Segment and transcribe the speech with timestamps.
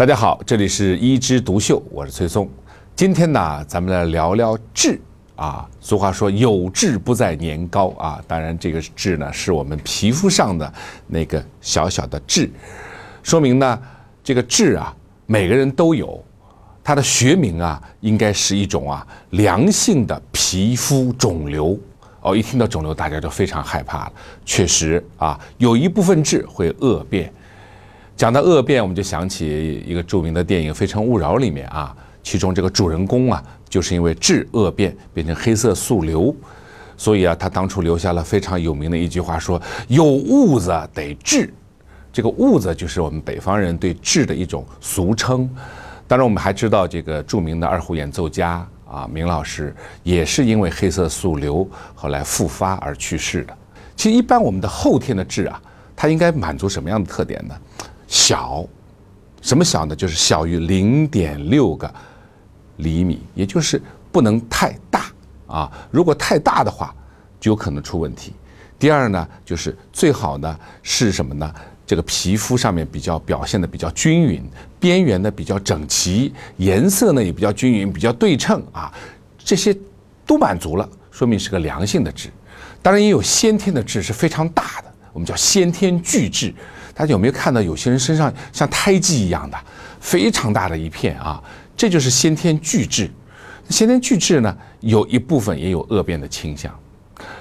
[0.00, 2.48] 大家好，这里是一枝独秀，我是崔松。
[2.96, 4.98] 今天呢，咱们来聊聊痣
[5.36, 5.68] 啊。
[5.78, 10.72] 俗话说有痣不在年高啊，当然这个痣呢，是我们皮肤上的
[11.06, 12.50] 那个小小的痣，
[13.22, 13.78] 说明呢，
[14.24, 16.18] 这个痣啊，每个人都有。
[16.82, 21.78] 它的学名啊，应该是一种啊良性的皮肤肿瘤。
[22.22, 24.12] 哦，一听到肿瘤，大家就非常害怕了。
[24.46, 27.30] 确实啊，有一部分痣会恶变。
[28.20, 36.34] 讲到恶变，我们就想起一个著名的电影《非诚勿扰》里面啊，其中这个主人公啊，就是因为痣恶变变成黑色素瘤，
[36.98, 41.50] 所以啊，他当初留下了非常有名的一句话，说“有痦子得治”。
[42.12, 45.48] 这个痦子就是我们北方人对痣的一种俗称。
[46.06, 53.56] 当然，我们还知道这个著名的二胡演奏家啊，明老师也是因为黑色素瘤后来复发而去世的。
[53.96, 55.58] 其实，一般我们的后天的痣啊，
[55.96, 57.54] 它应该满足什么样的特点呢？
[58.10, 58.66] 小，
[59.40, 59.94] 什么小呢？
[59.94, 61.94] 就是小于零点六个
[62.78, 65.06] 厘米，也就是不能太大
[65.46, 65.70] 啊。
[65.92, 66.92] 如果太大的话，
[67.38, 68.32] 就有可能出问题。
[68.80, 71.54] 第二呢，就是最好呢是什么呢？
[71.86, 74.42] 这个皮肤上面比较表现的比较均匀，
[74.80, 78.92] 边缘呢比较整齐，颜色呢也比较均匀，比较对称啊。
[79.38, 79.76] 这些
[80.26, 82.28] 都满足了，说明是个良性的痣。
[82.82, 86.52] 当然也有先天的痣是非常大的，我们叫先天巨痣。
[86.94, 89.56] 大家有没有看到有些人身上像胎记一样的
[90.00, 91.42] 非常大的一片啊？
[91.76, 93.10] 这就是先天巨痣。
[93.68, 96.74] 先天巨痣呢，有一部分也有恶变的倾向。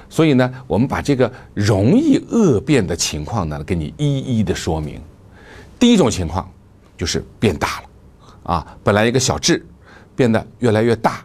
[0.09, 5.01] 所以呢，我们把这个容易恶变的情况呢，给你一一的说明。
[5.79, 6.49] 第一种情况
[6.97, 9.65] 就是变大了啊，本来一个小痣
[10.15, 11.23] 变得越来越大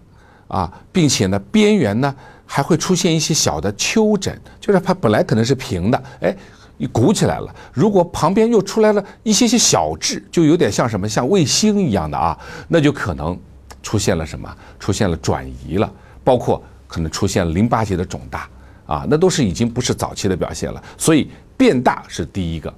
[0.49, 2.15] 啊，并且呢，边缘呢
[2.47, 6.37] 还会出现一些小的丘疹，就是它本来可能是平的，哎。
[6.77, 12.37] 一鼓起来了，如果旁边又出来了一些些小痣，就有点像什么，像卫星一样的啊，
[12.67, 13.39] 那就可能
[13.83, 15.93] 出现了什么，出现了转移了，
[16.25, 18.49] 包括可能出现了淋巴结的肿大
[18.87, 20.83] 啊，那都是已经不是早期的表现了。
[20.99, 22.75] 所以变大是第一个，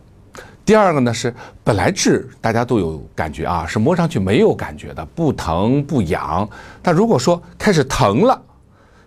[0.63, 6.47] 第二个呢是本来痣大家都有感觉啊，是摸上去没有感觉的，不疼不痒，
[6.83, 8.39] 但如果说开始疼了，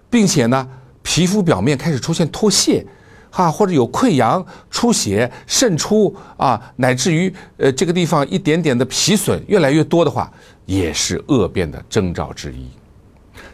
[0.10, 0.68] 并且呢
[1.04, 2.84] 皮肤表面开始出现脱屑。
[3.32, 10.32] 哈，或者有溃疡、出血、渗出啊，乃至于呃这个地方一点点的皮损越来越多的话，
[10.66, 12.68] 也是恶变的征兆之一。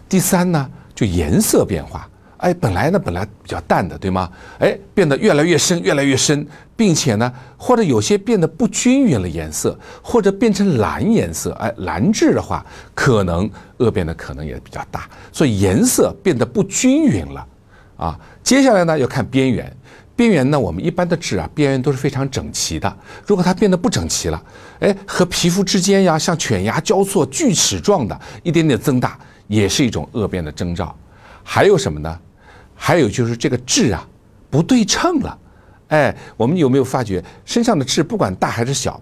[0.08, 4.30] 第三呢，就颜色变化，哎，本来呢本来比较淡的，对吗？
[4.59, 15.09] 哎，变得越来越深，越来越深，并且呢，或者有些变得不均匀了颜色，或者变成蓝颜色，哎，蓝质的话，可能恶变的可能也比较大。
[15.31, 17.46] 所以颜色变得不均匀了。
[17.97, 19.72] 啊，接下来呢要看边缘，
[20.16, 22.97] 边缘呢我们一般的痣啊，边缘都是非常整齐的。
[23.25, 24.44] 如果它变得不整齐了，
[24.79, 29.17] 哎，和皮肤之间呀，像犬牙交错、锯齿状的，一点点增大，
[29.47, 30.95] 也是一种恶变的征兆。
[31.44, 32.19] 还有什么呢？
[32.75, 34.06] 还有就是这个痣啊
[34.50, 35.39] 不对称了。
[35.88, 39.00] 哎，我们有没有发觉身上的痣不管大还是小，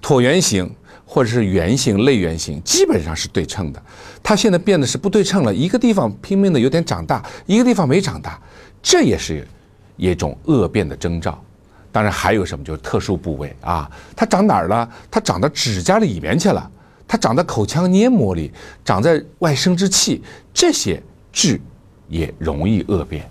[0.00, 0.70] 椭圆形？
[1.10, 3.82] 或者是圆形、类圆形，基本上是对称的。
[4.22, 8.38] 它现在变得是不对称了，一个地方拼命的有点长大，一个地方没长大，
[8.82, 9.48] 这也是
[9.96, 11.42] 一种恶变的征兆。
[11.90, 14.86] 当然还有什么，就是特殊部位啊，它长哪儿了？
[15.10, 16.70] 它长到指甲里面去了，
[17.08, 18.52] 它长在口腔黏膜里，
[18.84, 21.02] 长在外生殖器，这些
[21.32, 21.58] 痣
[22.06, 23.26] 也容易恶变。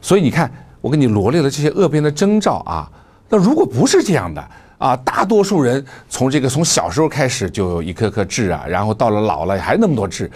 [0.00, 0.50] 所以你看，
[0.80, 2.90] 我给你罗列了这些恶变的征兆啊。
[3.28, 4.50] 那如果不是这样的，
[4.82, 10.28] 啊，大多数人从这个从小时候开始就有一颗颗痣啊，然后到了老了还那么多痣，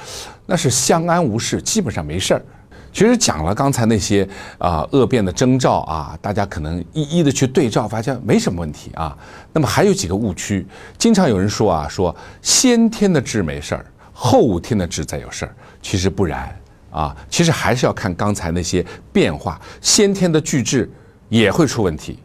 [0.46, 2.42] 那是相安无事，基本上没事儿。
[2.92, 4.26] 其实讲了刚才那些
[4.58, 9.18] 啊恶变的征兆啊，大家可能一一的去对照，发现没什么问题啊。
[9.52, 10.64] 那么还有几个误区，
[10.96, 15.52] 经常有人说啊，说先天的痣没事儿，后天的痣才有事儿。
[15.82, 16.56] 其实不然
[16.92, 20.88] 啊，其实还是要看刚才那些变化，先天的巨痣
[21.28, 22.20] 也会出问题。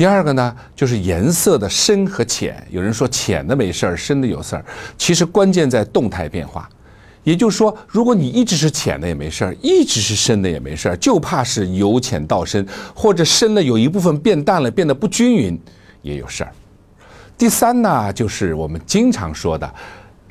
[0.00, 2.66] 第二个呢，就是颜色的深和浅。
[2.70, 4.64] 有人说浅的没事儿，深的有事儿。
[4.96, 6.66] 其实关键在动态变化，
[7.22, 15.60] 也就是说，如果你一直是浅的也没事儿，一直是深的也没事儿，就怕是由浅到深，或者深了有一部分变淡了，变得不均匀，
[16.00, 16.52] 也有事儿。
[17.36, 19.70] 第三呢，就是我们经常说的，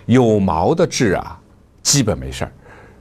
[0.08, 1.40] 有毛的痣啊，
[1.84, 2.52] 基本没事儿，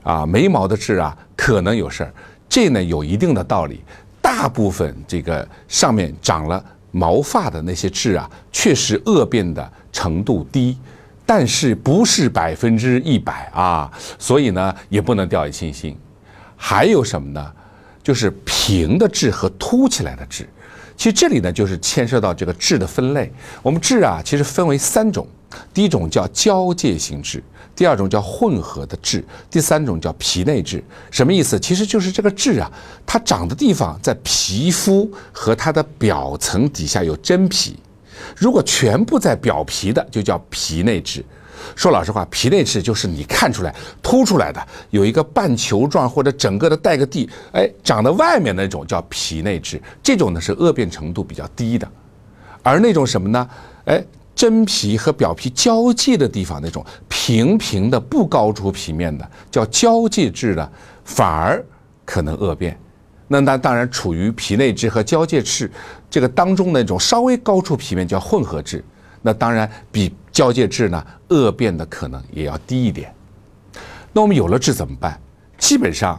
[0.03, 2.13] 啊，没毛的痣啊，可能有事儿。
[2.47, 3.83] 这呢，有一定的道理。
[4.29, 10.77] 大部分这个上面长了毛发的那些痣啊，确实恶变的程度低，
[11.25, 15.97] 但是不是百分之一百啊，所以呢也不能掉以轻心。
[16.55, 17.51] 还有什么呢？
[18.03, 20.47] 就是平的痣和凸起来的痣。
[20.95, 23.33] 其实这里呢，就是牵涉到这个痣的分类。
[23.63, 25.27] 我们痣啊，其实分为三种，
[25.73, 27.43] 第一种叫交界型痣，
[27.75, 30.83] 第二种叫混合的痣，第三种叫皮内痣。
[31.11, 31.59] 什么意思？
[31.59, 32.71] 其实就是这个痣啊，
[33.05, 37.77] 它长的地方在皮肤和它的表层底下有真皮，
[38.35, 41.23] 如果全部在表皮的，就叫皮内痣。
[41.75, 51.85] 说老实话，皮内痣就是你看出来凸出来的，有一个半球状或者整个的带个地，哎，长在外面那种叫皮内痣，这种呢是恶变程度比较低的，
[52.63, 53.49] 而那种什么呢？
[53.83, 54.01] 哎，
[54.39, 60.71] 真皮和表皮交界的地方那种平平的不高出皮面的叫交界痣的，
[61.03, 61.61] 反而
[62.05, 62.79] 可能恶变。
[63.27, 65.69] 那那当然处于皮内痣和交界痣
[66.09, 68.81] 这个当中那种稍微高出皮面叫混合痣。
[69.21, 73.13] 那当然比交界痣呢恶变的可能也要低一点。
[74.13, 75.19] 那我们有了痣怎么办？
[75.57, 76.17] 基本上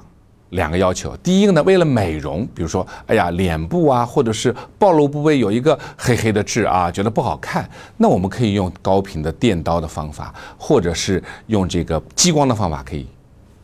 [0.50, 1.16] 两个要求。
[1.18, 13.06] 第一个呢，为了美容，比如说，哎呀，脸部啊，或者是暴露部位有一个黑黑的痣啊，觉得不好看，那我们可以用高频的电刀的方法，或者是用这个激光的方法可以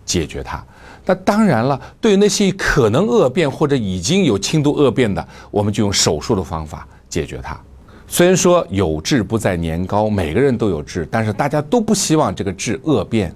[0.04, 0.64] 解决它。
[1.04, 7.56] 那当然了，对于那些可能恶变或者已经有轻度恶变的，我们就用手术的方法解决它。
[8.08, 13.34] 虽然说有痣不在年高，每个人都有痣，但是大家都不希望这个痣恶变。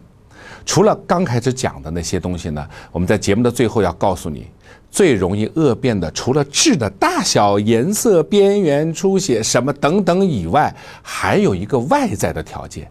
[0.65, 4.47] 除了刚开始讲的那些东西呢，我们在节目的最后要告诉你，
[4.91, 12.91] 最容易恶变的，除了痣的大小、颜色、边缘出血什么等等以外，还有一个外在的条件，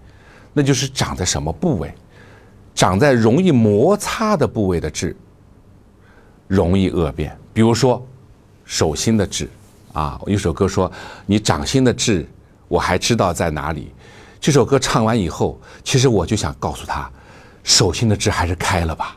[0.54, 1.94] 那就是长在什么部位，
[2.76, 5.16] 长在容易摩擦的部位的痣，
[6.48, 7.38] 容易恶变。
[7.54, 8.06] 比如说
[8.66, 9.50] 手心的痣。
[9.92, 10.90] 啊，有首歌说
[11.26, 12.24] ：“你掌心的痣，
[12.68, 13.92] 我还知道在哪里。”
[14.40, 17.10] 这首歌唱完以后，其实我就想告诉他，
[17.64, 19.16] 手心的痣还是开了吧。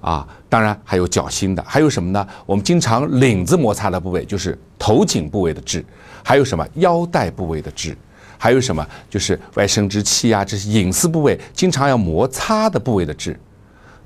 [0.00, 2.24] 啊，当然还有脚心的，还有什么呢？
[2.46, 5.84] 我们经常领子摩擦的部位就是头颈部位的痣，
[6.22, 7.98] 还有什么腰带部位的痣，
[8.38, 13.38] 还有什么就是外生殖器啊，这些隐私部位经常要摩擦的部位的痣，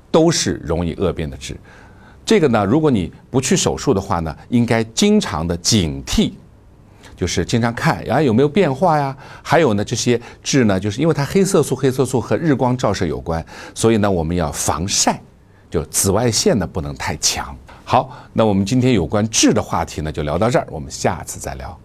[0.09, 1.55] 都是容易恶变的痣。
[2.25, 6.31] 这个呢，如果你不去手术的话呢，应该经常的警惕，
[7.15, 9.15] 就是经常看啊有没有变化呀。
[9.41, 15.21] 还有呢，这些痣呢，就是因为它黑色素，黑色素和日光照射有关，所以呢，我们要防晒，
[15.69, 17.55] 就紫外线呢不能太强。
[17.85, 21.77] 好，那我们今天有关痣的话题呢，就聊到这儿，我们下次再聊。